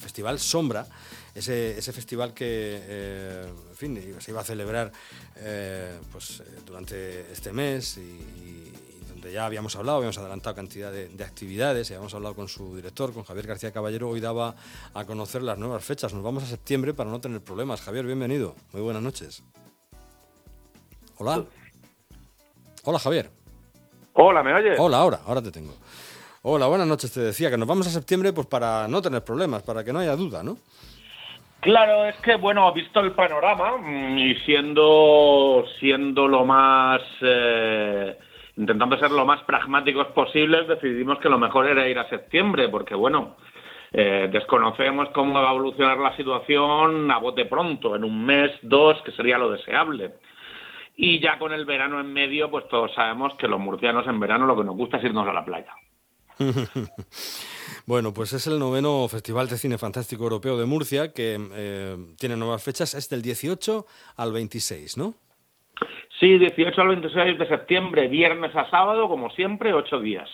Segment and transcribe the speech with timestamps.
[0.00, 0.86] Festival Sombra,
[1.34, 4.90] ese, ese festival que, eh, en fin, se iba a celebrar
[5.36, 8.72] eh, pues, durante este mes y,
[9.08, 12.74] donde ya habíamos hablado, habíamos adelantado cantidad de, de actividades, y habíamos hablado con su
[12.74, 14.56] director, con Javier García Caballero, hoy daba
[14.94, 16.14] a conocer las nuevas fechas.
[16.14, 17.82] Nos vamos a septiembre para no tener problemas.
[17.82, 18.54] Javier, bienvenido.
[18.72, 19.42] Muy buenas noches.
[21.18, 21.44] Hola.
[22.84, 23.30] Hola, Javier.
[24.14, 24.78] Hola, ¿me oyes?
[24.78, 25.74] Hola, ahora, ahora te tengo.
[26.42, 27.12] Hola, buenas noches.
[27.12, 29.98] Te decía que nos vamos a septiembre pues para no tener problemas, para que no
[29.98, 30.56] haya duda, ¿no?
[31.60, 38.16] Claro, es que bueno, visto el panorama mm, y siendo siendo lo más eh,
[38.56, 42.94] intentando ser lo más pragmáticos posibles, decidimos que lo mejor era ir a septiembre, porque
[42.94, 43.36] bueno,
[43.92, 48.96] eh, desconocemos cómo va a evolucionar la situación a bote pronto, en un mes, dos,
[49.02, 50.14] que sería lo deseable.
[50.96, 54.46] Y ya con el verano en medio, pues todos sabemos que los murcianos en verano
[54.46, 55.74] lo que nos gusta es irnos a la playa.
[57.86, 62.36] bueno, pues es el noveno Festival de Cine Fantástico Europeo de Murcia, que eh, tiene
[62.36, 65.14] nuevas fechas, es del 18 al 26, ¿no?
[66.18, 70.28] Sí, 18 al 26 de septiembre, viernes a sábado, como siempre, ocho días.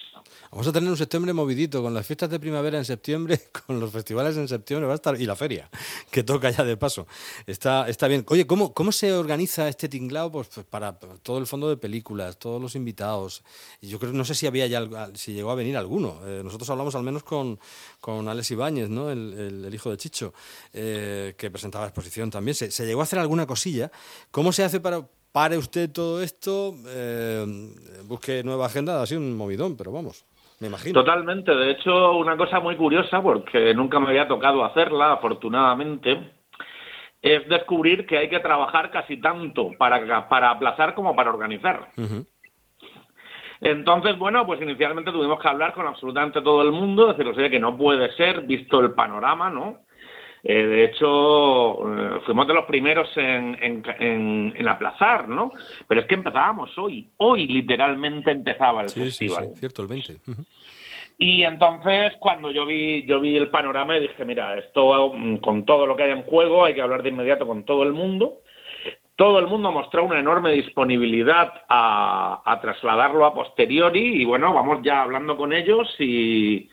[0.57, 3.93] Vamos a tener un septiembre movidito, con las fiestas de primavera en septiembre, con los
[3.93, 5.69] festivales en septiembre, va a estar, y la feria,
[6.11, 7.07] que toca ya de paso.
[7.47, 8.25] Está, está bien.
[8.31, 12.39] Oye, ¿cómo, ¿cómo se organiza este tinglao pues, pues para todo el fondo de películas,
[12.39, 13.45] todos los invitados?
[13.83, 16.23] Yo creo, no sé si había ya, si llegó a venir alguno.
[16.25, 17.61] Eh, nosotros hablamos al menos con,
[18.01, 19.11] con Alex Ibáñez, ¿no?
[19.11, 20.33] el, hijo de Chicho,
[20.73, 22.55] eh, que presentaba la exposición también.
[22.55, 23.93] Se, se llegó a hacer alguna cosilla.
[24.31, 27.45] ¿Cómo se hace para, pare usted todo esto, eh,
[28.05, 30.25] busque nueva agenda, ha sido un movidón, pero vamos.
[30.61, 30.95] Me imagino.
[30.95, 31.55] Totalmente.
[31.55, 36.33] De hecho, una cosa muy curiosa, porque nunca me había tocado hacerla, afortunadamente,
[37.21, 41.89] es descubrir que hay que trabajar casi tanto para, para aplazar como para organizar.
[43.61, 47.48] Entonces, bueno, pues inicialmente tuvimos que hablar con absolutamente todo el mundo, decir, o sea,
[47.48, 49.86] que no puede ser, visto el panorama, ¿no?
[50.48, 55.50] Eh, de hecho, eh, fuimos de los primeros en, en, en, aplazar, ¿no?
[55.89, 57.08] Pero es que empezábamos hoy.
[57.16, 59.48] Hoy literalmente empezaba el festival.
[59.55, 60.18] Sí, cierto, el 20.
[61.18, 65.64] Y entonces, cuando yo vi, yo vi el panorama y dije, mira, esto mm, con
[65.64, 68.42] todo lo que hay en juego, hay que hablar de inmediato con todo el mundo.
[69.17, 74.79] Todo el mundo mostró una enorme disponibilidad a, a trasladarlo a posteriori y bueno, vamos
[74.85, 76.68] ya hablando con ellos y,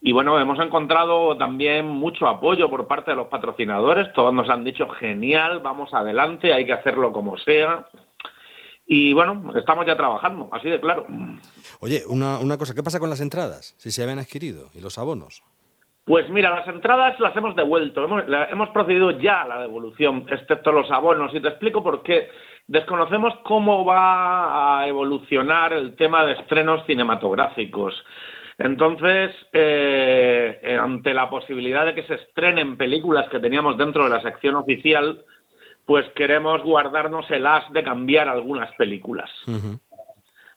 [0.00, 4.12] y bueno, hemos encontrado también mucho apoyo por parte de los patrocinadores.
[4.12, 7.88] Todos nos han dicho, genial, vamos adelante, hay que hacerlo como sea.
[8.86, 11.06] Y bueno, estamos ya trabajando, así de claro.
[11.80, 13.74] Oye, una, una cosa, ¿qué pasa con las entradas?
[13.78, 15.42] Si se habían adquirido y los abonos.
[16.04, 20.72] Pues mira, las entradas las hemos devuelto, hemos, hemos procedido ya a la devolución, excepto
[20.72, 22.30] los abonos, y te explico por qué.
[22.66, 27.94] Desconocemos cómo va a evolucionar el tema de estrenos cinematográficos.
[28.58, 34.20] Entonces, eh, ante la posibilidad de que se estrenen películas que teníamos dentro de la
[34.20, 35.24] sección oficial,
[35.86, 39.30] pues queremos guardarnos el as de cambiar algunas películas.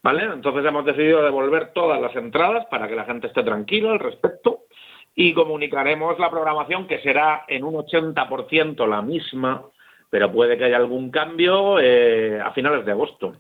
[0.03, 0.23] ¿Vale?
[0.23, 4.61] Entonces hemos decidido devolver todas las entradas para que la gente esté tranquila al respecto
[5.13, 9.63] y comunicaremos la programación que será en un 80% la misma
[10.11, 13.38] pero puede que haya algún cambio eh, a finales de agosto.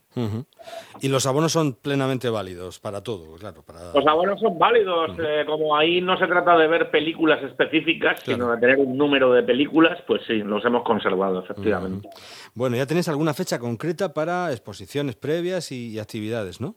[1.01, 3.61] Y los abonos son plenamente válidos para todo, claro.
[3.61, 3.91] Para...
[3.93, 8.49] Los abonos son válidos, eh, como ahí no se trata de ver películas específicas, sino
[8.51, 12.07] de tener un número de películas, pues sí, los hemos conservado, efectivamente.
[12.53, 16.75] Bueno, ya tenéis alguna fecha concreta para exposiciones previas y, actividades, ¿no?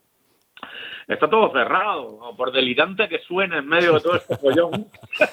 [1.06, 4.88] Está todo cerrado, por delirante que suene en medio de todo este follón.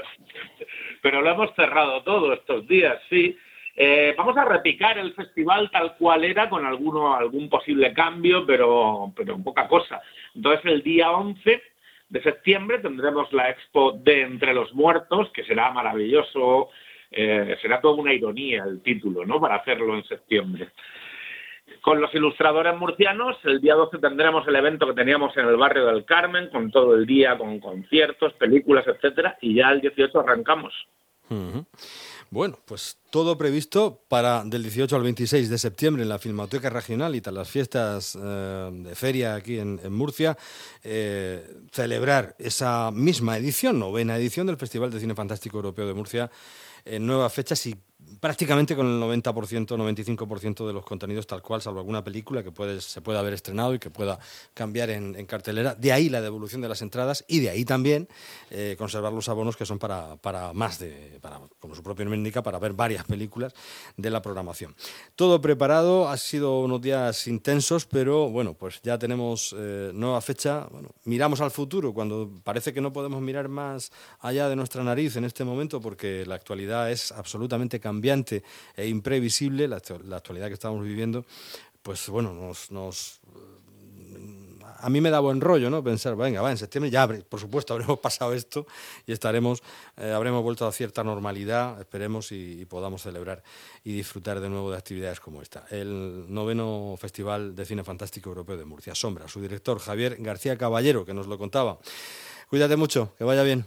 [1.02, 3.36] pero lo hemos cerrado todo estos días, sí.
[3.82, 9.10] Eh, vamos a repicar el festival tal cual era, con alguno, algún posible cambio, pero,
[9.16, 10.02] pero poca cosa.
[10.34, 11.62] Entonces, el día 11
[12.10, 16.68] de septiembre tendremos la expo de Entre los Muertos, que será maravilloso,
[17.10, 19.40] eh, será toda una ironía el título, ¿no?
[19.40, 20.68] Para hacerlo en septiembre.
[21.80, 25.86] Con los ilustradores murcianos, el día 12 tendremos el evento que teníamos en el barrio
[25.86, 30.74] del Carmen, con todo el día, con conciertos, películas, etcétera, y ya el 18 arrancamos.
[32.30, 37.14] Bueno, pues todo previsto para del 18 al 26 de septiembre en la Filmoteca Regional
[37.14, 40.36] y tras las fiestas eh, de feria aquí en, Murcia,
[40.82, 46.30] eh, celebrar esa misma edición, novena edición del Festival de Cine Fantástico Europeo de Murcia
[46.84, 47.76] en nuevas fechas y
[48.18, 52.80] prácticamente con el 90%, 95% de los contenidos tal cual, salvo alguna película que puede,
[52.80, 54.18] se pueda haber estrenado y que pueda
[54.54, 55.74] cambiar en, cartelera.
[55.74, 58.08] De ahí la devolución de las entradas y de ahí también
[58.50, 62.18] eh, conservar los abonos que son para, para más de, para, como su propio nombre
[62.18, 63.54] indica, para ver varias varias películas
[63.96, 64.74] de la programación.
[65.16, 70.66] Todo preparado, ha sido unos días intensos, pero bueno, pues ya tenemos eh, nueva fecha.
[71.04, 75.24] miramos al futuro cuando parece que no podemos mirar más allá de nuestra nariz en
[75.24, 78.42] este momento porque la actualidad es absolutamente cambiante
[78.76, 81.24] e imprevisible, la, actualidad que estamos viviendo,
[81.82, 82.34] pues bueno,
[82.70, 83.20] nos
[84.80, 85.82] a mí me da buen rollo, ¿no?
[85.82, 88.66] Pensar, venga, va, en septiembre ya, por supuesto, habremos pasado esto
[89.06, 89.62] y estaremos,
[89.96, 93.42] eh, habremos vuelto a cierta normalidad, esperemos, y, podamos celebrar
[93.82, 95.64] y disfrutar de nuevo de actividades como esta.
[95.70, 101.04] El noveno Festival de Cine Fantástico Europeo de Murcia, Sombra, su director Javier García Caballero,
[101.04, 101.78] que nos lo contaba.
[102.48, 103.64] Cuídate mucho, que vaya bien.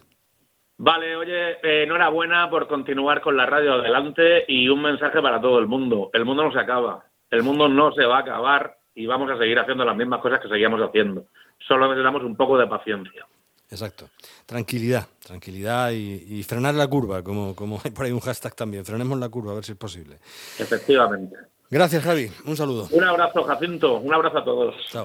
[0.78, 5.60] Vale, oye, eh, enhorabuena por continuar con la radio adelante y un mensaje para todo
[5.60, 6.10] el mundo.
[6.14, 9.38] El mundo no se acaba, el mundo no se va a acabar y vamos a
[9.38, 11.26] seguir haciendo las mismas cosas que seguíamos haciendo.
[11.68, 13.26] Solo necesitamos un poco de paciencia.
[13.70, 14.10] Exacto.
[14.46, 18.86] Tranquilidad, tranquilidad y, frenar la curva, como, como hay por ahí un hashtag también.
[18.86, 20.18] Frenemos la curva, a ver si es posible.
[20.60, 21.36] Efectivamente.
[21.72, 22.30] Gracias, Javi.
[22.46, 22.88] Un saludo.
[22.92, 23.98] Un abrazo, Jacinto.
[23.98, 24.76] Un abrazo a todos.
[24.92, 25.02] Chao.